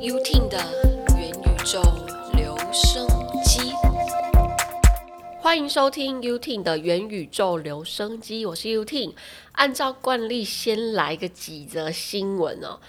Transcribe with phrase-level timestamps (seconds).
[0.00, 0.56] UTIN 的
[1.18, 1.82] 元宇宙
[2.32, 3.06] 留声
[3.44, 3.70] 机，
[5.38, 9.12] 欢迎收听 UTIN 的元宇宙留声机，我是 UTIN。
[9.52, 12.80] 按照惯例，先来个几则新闻哦。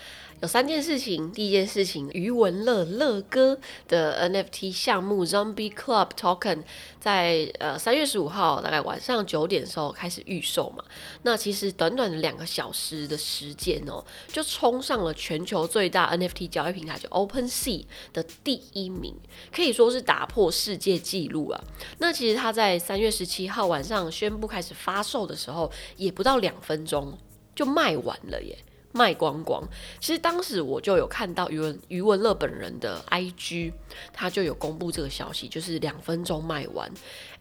[0.42, 6.64] 有三件事情，第一件事情，余文乐乐哥的 NFT 项目 Zombie Club Token
[7.00, 10.84] 在呃三月十五号大概晚上九点的时候开始预售嘛。
[11.22, 19.16] 那其实短短的两个小时的时间哦，就冲上了全球最大 NFT 交易平台就 OpenSea 的第一名，
[19.56, 21.64] 可以说是打破世界纪录啊。
[22.00, 27.16] 那其实他在三月十七号晚上宣布开始发售的时候，也不到两分钟
[27.54, 28.58] 就卖完了耶。
[28.94, 29.64] 卖光光，
[30.00, 33.72] 其实当时我就有看到余文余文乐本人的 IG，
[34.12, 36.92] 他就有公布这个消息，就是两分钟卖完。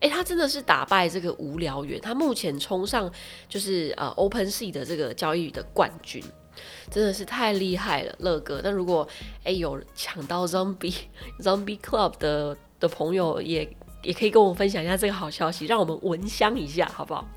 [0.01, 3.11] 诶，他真的是打败这个无聊猿，他目前冲上
[3.49, 6.23] 就是呃 Open Sea 的这个交易的冠军，
[6.91, 8.61] 真的是太厉害了，乐哥。
[8.63, 9.07] 那如果
[9.45, 10.97] 诶有抢到 Zombie
[11.41, 17.29] Zombie Club 的的朋友，也也可以跟我分享一下这个好消息，让我们闻香一下，好不好？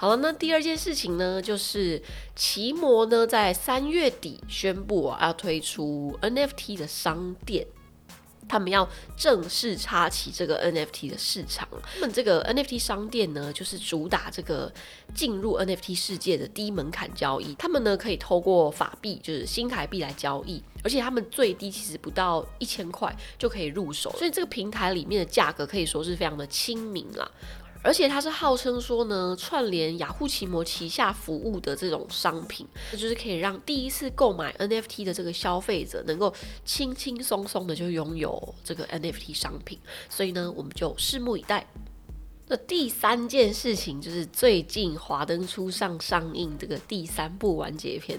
[0.00, 2.00] 好了，那第二件事情呢，就是
[2.36, 7.66] 奇摩呢在三月底宣布啊要推出 NFT 的商店，
[8.48, 11.68] 他们要正式插起这个 NFT 的市场。
[11.94, 14.72] 他们这个 NFT 商店呢，就是主打这个
[15.16, 17.56] 进入 NFT 世界的低门槛交易。
[17.56, 27.28] 他们呢可以透过法币，就是新台币来交易，而且他们最低其实不到一千块就可以入手，所以这个平台里面的价格可以说是非常的亲民啦。
[27.82, 39.78] 而且它是号称说呢，串联雅虎奇摩旗下服务的这种商品，那就是可以让第一次购买 NFT 的这个消费者能够轻轻松松的就拥有这个 NFT 商品。
[40.10, 41.66] 所以呢，我们就拭目以待。
[42.48, 48.18] 那第三件事情就是最近华灯初上上映这个第三部完结篇，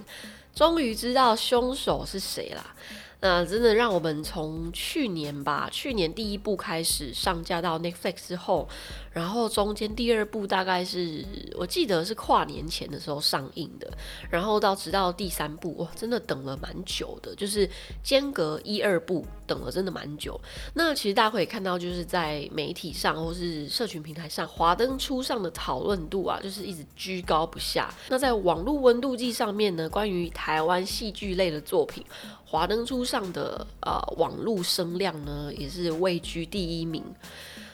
[0.56, 2.76] 终于知道凶手是谁啦。
[3.22, 8.68] 那真的让我们从去年吧，去年第一部开始上架到 Netflix 之后，
[9.12, 11.26] 然后中间第二部大概是
[11.58, 13.92] 我记得是跨年前的时候上映的，
[14.30, 17.70] 然后到直到第三部，哇，真的等了蛮久的，就是
[18.02, 20.40] 间隔一二部等了真的蛮久。
[20.76, 27.94] 那其实大家可以看到，就是在媒体上或是社群平台上，华灯初上的讨论度啊，就是一直居高不下。
[28.08, 32.02] 那在网络温度计上面呢，关于台湾戏剧类的作品。
[32.50, 37.04] 华灯初上的呃网络声量呢，也是位居第一名。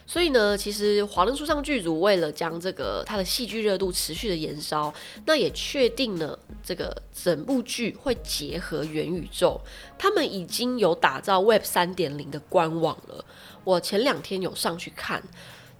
[0.05, 4.93] 所以呢，其实华灯初上剧组为了将这个它的戏剧热度持续的延烧，
[5.25, 9.59] 那也确定了这个整部剧会结合元宇宙。
[9.97, 13.23] 他们已经有打造 Web 三点零的官网了。
[13.63, 15.23] 我前两天有上去看，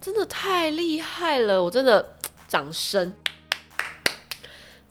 [0.00, 1.62] 真的太厉害了！
[1.62, 2.16] 我真的
[2.48, 3.12] 掌声。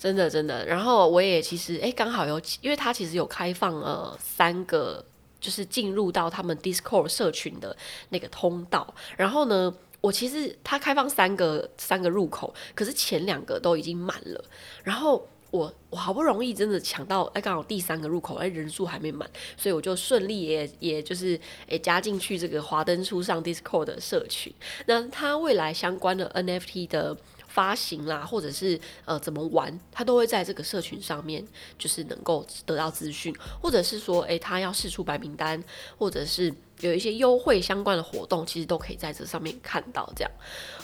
[0.05, 5.03] 真的真的，然后我也其实哎，刚好有，因为他其实有开放呃三个，
[5.39, 7.75] 就是进入到他们 Discord 社群的
[8.09, 8.93] 那个通道。
[9.17, 14.45] 然后呢，我其实他开放三个三个入口，可是前两个都已经满了。
[14.83, 19.27] 然后我我好不容易真的抢到，哎，刚好第三个入口哎人数还没满，
[19.57, 24.53] 所以我就顺利也也就是哎加进去这个华灯初上 Discord 的社群。
[24.85, 27.17] 那他未来相关的 NFT 的。
[27.55, 31.41] 发行啦，或者是呃怎么玩，他都会在这个社群上面，
[31.79, 35.63] 就是能够得到资讯，或者是说，诶，他要试出白名单，
[35.97, 40.11] 或者是有一些优惠相关的活动，其实都可以在这上面看到。
[40.17, 40.31] 这样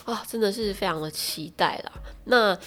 [0.05, 1.91] 啊，真的是非常的期待啦。
[2.23, 2.57] 那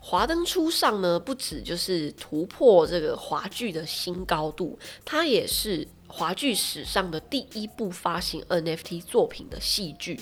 [0.00, 10.18] 华灯初上呢，不止就是突破这个华剧的新高度，它也是华剧史上的第一部发行 NFT 作品的戏剧。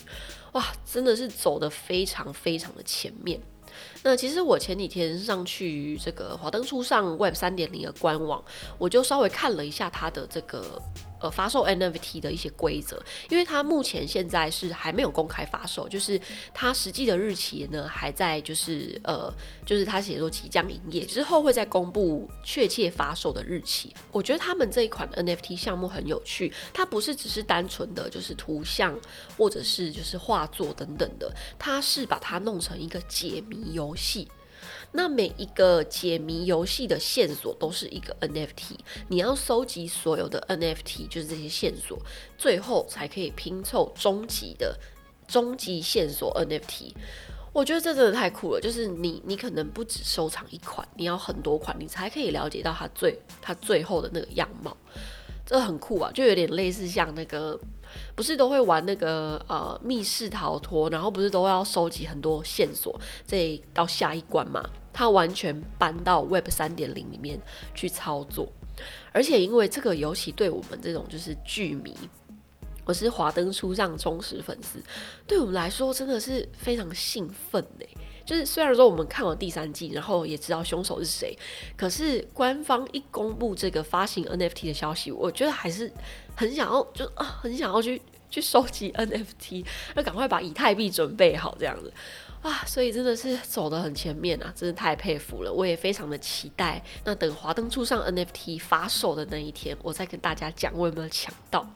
[0.53, 3.41] 哇，真的是走的非常非常的前面。
[4.03, 8.43] 那其实我前几天上去这个华灯初上 Web 三点零的官网，
[8.79, 10.81] 我就稍微看了一下它的这个。
[11.21, 16.21] 呃，发售 NFT 的一些规则，因为它目前现在是还没有公开发售，就是
[16.55, 19.33] 它实际的日期呢还在，就是呃，
[19.67, 23.95] 就是它写说即将营业之后会再公布确切发售的日期。
[24.13, 28.99] 我觉得他们这一款 NFT 项目很有趣，它不是只是单纯的就是图像
[29.37, 34.29] 或者是就是画作等等的，它是把它弄成一个解谜游戏。
[34.93, 41.99] 那每一个解谜游戏的线索都是一个 NFT，你要收集所有的 NFT，就是这些线索，
[42.37, 44.79] 最后才可以拼凑终极的
[45.27, 46.95] 终极线索 NFT。
[47.53, 54.77] 我觉得这真的太酷了，就是你你可能不止收藏一款，你要很多款，你才可以了解到它最它最后的那个样貌。
[55.49, 57.59] 这很酷啊，就有点类似像那个。
[58.15, 64.63] 不是都会玩那个呃密室逃脱，然后不是都要收集很多线索，这到下一关嘛？
[64.93, 67.41] 它完全搬到 Web 三点零里面
[67.75, 68.47] 去操作。
[69.11, 71.97] 而且因为这个游戏对我们这种就是剧迷，
[72.85, 74.79] 我是华灯初上忠实粉丝，
[75.27, 77.87] 对我们来说真的是非常兴奋呢。
[78.29, 81.35] 就是虽然说我们看完第三季，然后也知道凶手是谁，
[81.79, 85.91] 可是官方一公布这个发行 NFT 的消息，我觉得还是
[86.37, 89.65] 很想要，就啊，很想要去去收集 NFT，
[89.97, 91.91] 要赶快把以太币准备好这样子
[92.43, 96.85] 啊，所以真的是走得很前面啊，真的太佩服了，我也非常的期待。
[97.05, 101.67] 那等华灯初上 NFT 发售的那一天，我再跟大家讲我有没有抢到。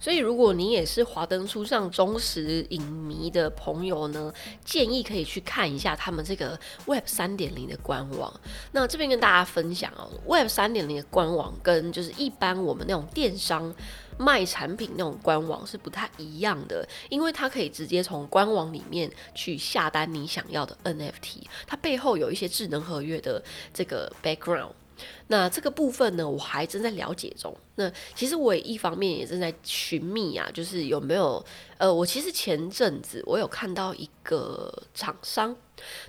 [0.00, 4.32] 所以，如果你也是华灯初上忠实影迷的朋友呢，
[4.64, 8.32] 建议可以去看一下他们这个 Web 三点零的官网。
[8.72, 13.74] 那这边跟大家分享哦，Web 三点零的官网跟就是一般我们那种电商
[14.18, 23.42] 卖产品那种官网是不太一样的，因为它可以直接从官网里面去下单你想要的 NFT，它背后有一些智能合约的
[23.74, 24.70] 这个 background。
[25.26, 27.56] 那这个部分呢，我还正在了解中。
[27.78, 31.42] 那其实我也一方面也正在寻觅啊，就是有没有
[31.78, 35.56] 呃，我其实前阵子我有看到一个厂商。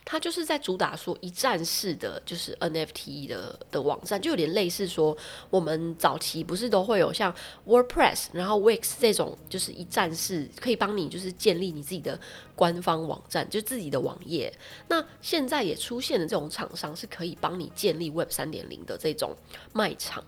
[0.04, 5.16] 他就是在主打说一站式的，就是 NFT 的的网站，就有点类似说
[5.51, 7.31] 我们早期不是都会有像
[7.68, 12.19] WordPress，然后 Wix 这种，就是一站式可以帮你就是建立你自己的
[12.56, 14.51] 官方网站，就自己的网页。
[14.88, 19.38] 那现在也出现了这种厂商是可以帮你建立 Web 三点零的这种
[19.71, 20.24] 卖场，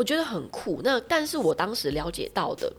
[0.00, 0.80] 我觉得很酷。
[0.82, 2.72] 那但是我当时了解到的。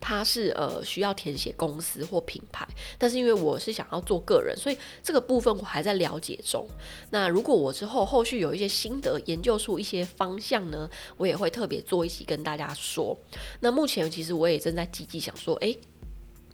[0.00, 2.64] 它是呃需要填写公司或品牌，
[2.96, 6.64] 但是因为我是想要做个人，所以这个部分我还在了解中。
[7.10, 13.18] 那如果我之后后续有一些心得，研究出一些方向呢，我也会特别做一期跟大家说。
[13.58, 15.76] 那目前其实我也正在积极想说，诶。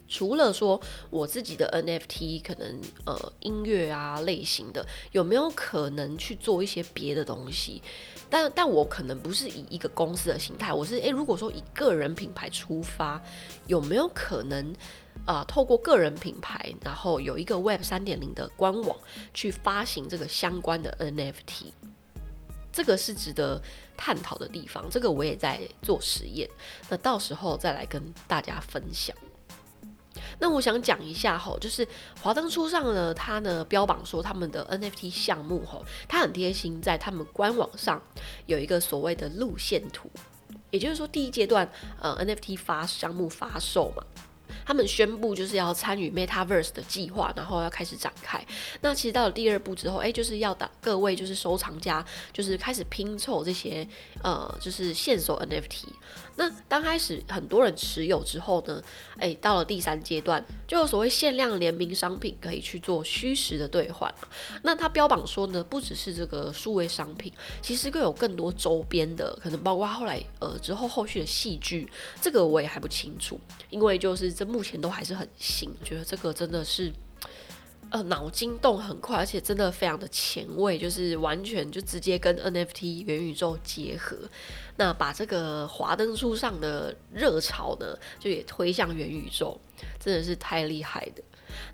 [0.07, 0.79] 除了说
[1.09, 7.81] 我自己的 NFT 可能呃音乐啊类型的，有没有可能去做一些别的东西？
[8.29, 13.21] 但但我可能不是以一个公司的形态，我是诶，如果说以个人品牌出发，
[13.67, 14.73] 有没有可能
[15.25, 18.97] 啊透过个人品牌，然后有一个 Web 三点零的官网
[19.33, 21.71] 去发行这个相关的 NFT？
[22.71, 23.61] 这个是值得
[23.95, 26.49] 探讨的地方，这个我也在做实验，
[26.89, 29.15] 那到时候再来跟大家分享。
[30.39, 31.87] 那我想讲一下吼，就是
[32.21, 38.01] 华灯初上呢，他呢标榜说他们的 NFT 项目吼，他很贴心，在他们官网上
[38.45, 40.09] 有一个所谓的路线图，
[40.71, 41.69] 也就是说第一阶段
[42.01, 44.03] 呃 NFT 发项目发售嘛。
[44.65, 48.43] 他们宣布就是要参与 MetaVerse 的计划，然后要开始展开。
[48.81, 53.87] 那其实到了第二步之后，哎，就是要打各位就是收藏家，就是开始拼凑这些
[54.23, 55.85] 呃，就是现手 NFT。
[56.37, 58.81] 那刚开始很多人持有之后呢，
[59.17, 64.13] 哎，到了第三阶段，就所谓限量联名商品可以去做虚实的兑换。
[64.63, 67.31] 那他标榜说呢，不只是这个数位商品，
[67.61, 71.89] 其实更有更多周边的，可能包括后来呃之后后续的戏剧，
[72.21, 73.39] 这个我也还不清楚，
[73.69, 74.45] 因为就是这。
[74.45, 76.93] 目前都还是很新，觉得这个真的是，
[77.89, 84.15] 呃，脑筋动很快，而且真的非常的前卫，就是完全就直接跟 NFT 元宇宙结合，
[84.77, 89.59] 那把这个华灯初上的热潮呢，就也推向元宇宙，
[89.99, 91.23] 真的是太厉害的。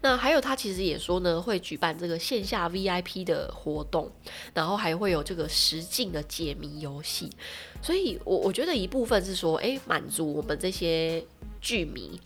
[0.01, 4.11] 那还有他其实也说呢，会举办这个线下 VIP 的活动，
[4.53, 7.29] 然后还会有这个实境的解谜游戏，
[7.81, 11.23] 所以我我觉得一部分是说，哎，满足我们这些
[11.59, 12.19] 剧迷。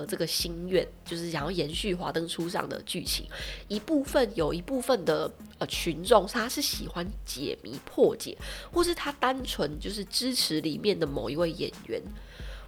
[0.00, 3.26] 的这个心愿就是想要延续华灯初上的剧情，
[3.68, 8.36] 一部分有一部分的呃群众他是喜欢解谜破解，
[8.72, 12.00] 或是他单纯就是支持里面的某一位演员，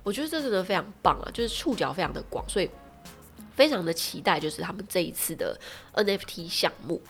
[0.02, 2.70] 我觉得这真的非常棒啊，就是触角非常的广，所以
[3.54, 5.58] 非常的期待就是他们这一次的
[5.94, 7.00] NFT 项目。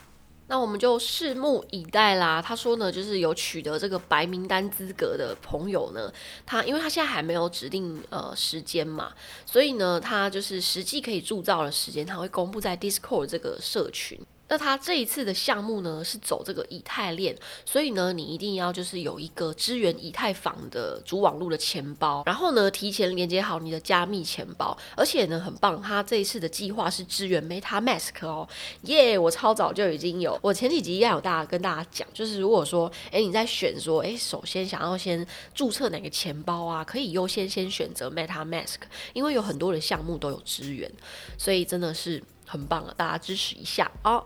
[0.46, 2.40] 那我们就拭目以待啦。
[2.40, 6.12] 他说呢，就是有取得这个白名单资格的朋友呢，
[6.44, 9.12] 他因为他现在还没有指定呃时间嘛，
[9.46, 14.20] 所以呢，他就是实际可以铸造的时间，他会公布在 Discord 这个社群。
[14.48, 17.34] 那它这一次的项目呢是走这个以太链，
[17.64, 28.46] 所以呢你一定要就是有一个支援以太坊的主网络的钱包，然后呢提前连接好你的加密钱包，而且呢很棒，它这一次的计划是支援 MetaMask 哦，
[28.82, 29.18] 耶！
[29.18, 38.76] 我超早就已经有，我前几集也有大家跟大家讲，就是如果说哎你在选说哎首先想要先注册哪个钱包啊，可以优先先选择 MetaMask，
[39.14, 40.90] 因为有很多的项目都有支援，
[41.38, 44.22] 所以真的是很棒了，大家支持一下哦。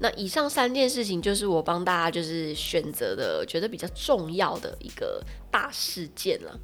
[0.00, 6.60] 那以上三件事情就是我帮大家就是选择的，觉得比较重要的一个大事件了。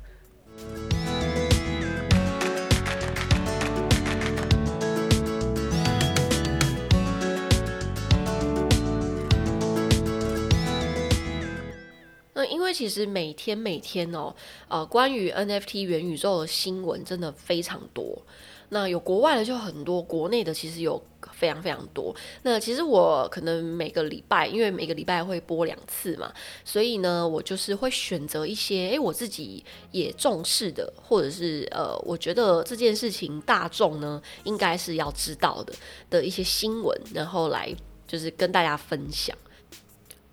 [12.34, 14.34] 那因为其实每天每天哦，
[14.68, 18.22] 呃，关于 NFT 元宇宙的新闻真的非常多。
[18.70, 21.00] 那有国外的就很多，国内的其实有
[21.32, 22.14] 非常非常多。
[22.42, 26.32] 那其实我可能每个礼拜，因为每个礼拜会播两次嘛，
[26.64, 35.74] 所以呢，我就是会选择一些诶，我自己也重视的，或者是呃，我觉得这件事情大众呢应该是要知道的
[36.08, 37.74] 的一些新闻，然后来
[38.06, 39.36] 就是跟大家分享。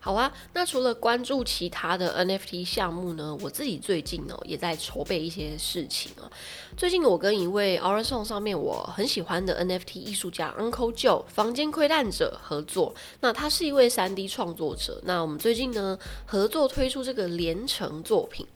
[0.08, 6.32] 好啊，那除了关注其他的 NFT 项目呢，我自己最近呢也在筹备一些事情啊。
[6.78, 12.96] 最近我跟一位 o r a s o n 上面我很喜欢的 NFT 艺术家 Uncle Joe 房间窥探者合作。
[13.20, 15.02] 那他是一位 3D 创作者。
[15.04, 18.48] 那我们最近呢合作推出这个连城作品，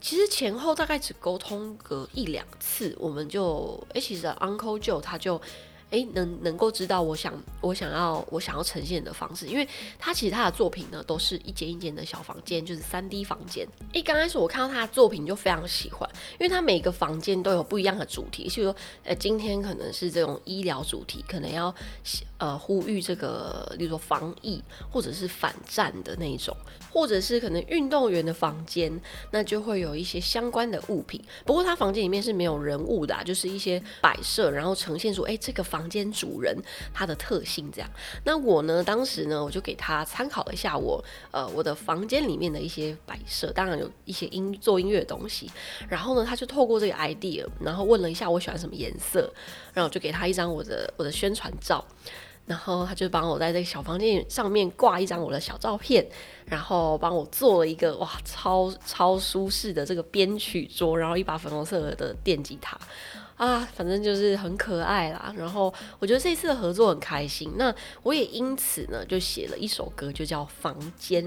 [0.00, 5.40] 其实前后大概只沟通个一两次，我们就哎，其实 Uncle Joe 他就。
[5.92, 9.68] 诶，能能够知道我想我想要我想要呈现的方式，因为
[9.98, 13.68] 他其实他的作品呢都是一间一间的小房间，就是三 D 房间。
[13.92, 21.74] 诶，刚开始我看到他的作品就非常喜欢，因为他每个房间都有不一样的主题，譬如说，呃，今天可能是这种医疗主题，可能要
[22.38, 26.56] 呃呼吁这个，例如说防疫或者是反战的那种，
[26.90, 28.98] 或者是可能运动员的房间，
[29.30, 31.22] 那就会有一些相关的物品。
[31.44, 35.82] 不过他房间里面是没有人物的，就是一些摆设，然后呈现出，诶，这个房。
[35.82, 36.56] 房间主人
[36.94, 37.90] 他的特性这样，
[38.24, 45.50] 那我呢，当时呢，我就给他参考了一下我呃我的房间里面的一些摆设，当然有一些音做音乐的东西，
[45.88, 49.32] 然后呢，他就透过这个 idea，然后问了一下我喜欢什么颜色，
[49.72, 51.84] 然后我就给他一张我的我的宣传照，
[52.46, 56.06] 然后他就帮我在这个小房间上面挂一张我的小照片，
[56.44, 62.78] 然后帮我做了一个哇超超舒适的这个编曲桌，然后一把粉红色的电吉他。
[63.36, 65.34] 啊，反正就是很可爱啦。
[65.36, 67.52] 然后我觉得这次的合作很开心。
[67.56, 71.24] 那我也因此呢，就写了一首歌，就叫《房间》。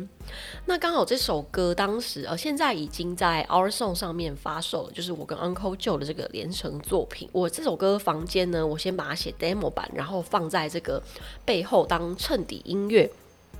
[0.66, 7.28] 那刚好这首歌当时呃，现在已经在 Our Song 上面发售了，就是我跟 Uncle Joe 的这个连成作品。
[7.32, 11.02] 我这首歌《房间》呢，我先把它写 demo 版，然后放在这个
[11.44, 13.10] 背后当衬底音乐。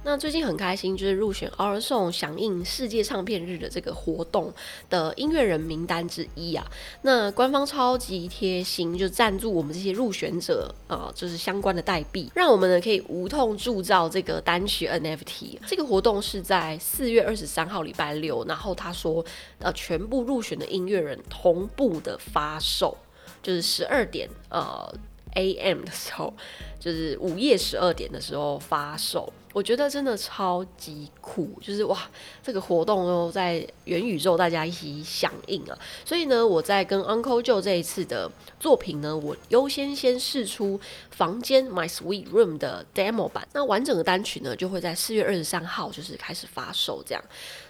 [0.08, 4.54] 那最近很开心，就是入选 R Song 响应世界唱片日的这个活动
[4.88, 6.64] 的音乐人名单之一啊。
[7.02, 15.58] 那官方超级贴心，就赞助我们这些入选者啊，就是相关的代币，让我们呢可以无痛铸造这个单曲 NFT。
[15.66, 19.26] 这个活动是在四月二十三号礼拜六，然后他说
[19.58, 22.96] 呃全部入选的音乐人同步的发售，
[23.42, 24.88] 就是十二点呃
[25.34, 26.32] AM 的时候，
[26.80, 29.34] 就是午夜十二点的时候发售。
[29.56, 31.98] 我觉得真的超级酷，就是哇，
[32.44, 40.78] 这个活动哦，在元宇宙大家一起响应啊，所以呢，我在跟 Uncle Joe 这一次的作品呢，我优先先试出
[41.10, 47.24] 房间 My Sweet Room 的 demo 版，那完整的单曲呢，就会在四月二十三号就是开始发售这样。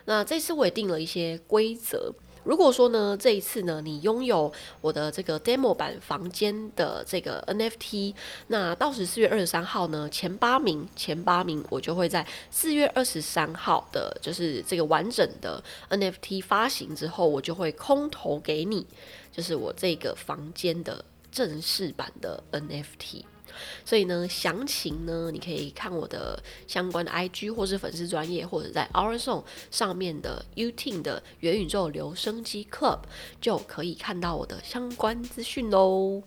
[0.06, 2.12] 那这次我也定了一些规则。
[2.46, 8.14] 如果说呢，这一次呢，你拥有我的这个 demo 版房间的这个 NFT，
[8.48, 18.86] 那到时四月二十三号呢，前八名，前八名我就会在四月二十三号的，就是这个完整的 NFT 发行之后，我就会空投给你，
[19.32, 23.24] 就是我这个房间的正式版的 NFT。
[23.84, 33.00] 所以呢，详情呢，你可以看我的相关的 IG 或是粉丝专业，或者在 Orison 上面的 U Tune 的元宇宙留声机 Club
[33.40, 36.24] 就可以看到我的相关资讯喽。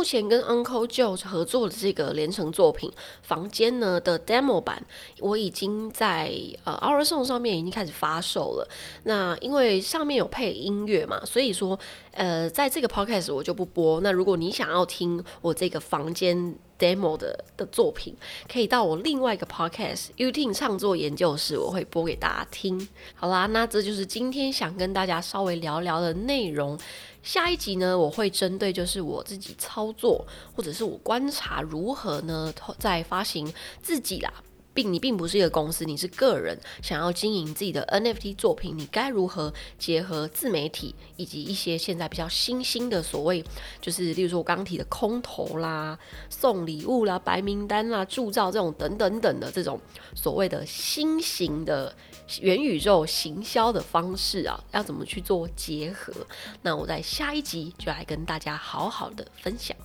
[0.00, 2.90] 目前跟 Uncle Joe 合作的这个连成作品
[3.20, 4.82] 房间呢的 demo 版，
[5.18, 6.32] 我已经在
[6.64, 8.66] 呃 Our Song 上面已经开始发售了。
[9.02, 11.78] 那因为上面有配音乐嘛，所以说
[12.12, 14.00] 呃在这个 podcast 我就不播。
[14.00, 18.16] 那如果你想要听我这个房间 demo 的的作品，
[18.50, 22.88] 可以到我另外一个 podcast YouTube 创作研究室，我会播给大家听。
[23.14, 26.76] 好啦，那这就是今天想跟大家稍微聊聊的内容。
[27.22, 34.32] 下一集呢，我会针对就是我自己操作，或者是我观察如何呢，在发行自己啦。
[34.82, 43.44] 你并不是一个公司，你是个人想要经营自己的 NFT 作品，你该如何结合自媒体以及一些现在比较新兴的所谓，
[43.80, 49.80] 就是例如说我刚提的空投啦、送礼物啦、白名单啦、铸造这种等等等的这种
[50.14, 51.94] 所谓的新型的
[52.40, 56.12] 元宇宙行销的方式啊，要怎么去做结合？
[56.62, 59.76] 那我在下一集就来跟大家好好的分享。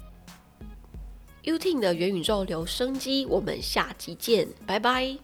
[1.46, 5.16] UT 的元宇宙留声机，我们下集见，拜拜。